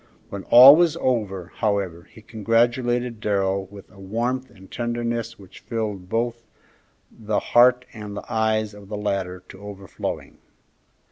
When 0.29 0.45
all 0.45 0.75
was 0.75 0.97
over, 0.99 1.51
however, 1.57 2.09
he 2.11 2.23
congratulated 2.23 3.19
Darrell 3.19 3.67
with 3.67 3.91
a 3.91 3.99
warmth 3.99 4.49
and 4.49 4.71
tenderness 4.71 5.37
which 5.37 5.59
filled 5.59 6.09
both 6.09 6.43
the 7.11 7.39
heart 7.39 7.85
and 7.93 8.17
the 8.17 8.25
eyes 8.27 8.73
of 8.73 8.89
the 8.89 8.97
latter 8.97 9.43
to 9.49 9.59
overflowing. 9.61 10.39